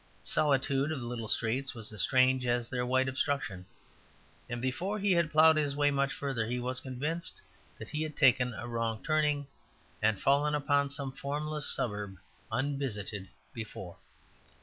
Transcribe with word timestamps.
The 0.23 0.29
solitude 0.29 0.91
of 0.91 0.99
the 0.99 1.05
little 1.05 1.27
streets 1.27 1.75
was 1.75 1.93
as 1.93 2.01
strange 2.01 2.47
as 2.47 2.67
their 2.67 2.87
white 2.87 3.07
obstruction, 3.07 3.67
and 4.49 4.59
before 4.59 4.97
he 4.97 5.11
had 5.11 5.31
ploughed 5.31 5.57
his 5.57 5.75
way 5.75 5.91
much 5.91 6.11
further 6.11 6.47
he 6.47 6.57
was 6.59 6.79
convinced 6.79 7.39
that 7.77 7.89
he 7.89 8.01
had 8.01 8.15
taken 8.17 8.51
a 8.55 8.67
wrong 8.67 9.03
turning, 9.05 9.45
and 10.01 10.19
fallen 10.19 10.55
upon 10.55 10.89
some 10.89 11.11
formless 11.11 11.67
suburb 11.67 12.17
unvisited 12.51 13.27
before. 13.53 13.97